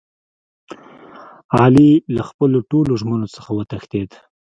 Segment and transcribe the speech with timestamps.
[1.59, 4.17] علي له خپلو ټولو ژمنو څخه و تښتېدا.